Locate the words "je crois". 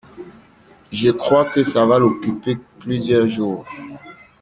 0.91-1.45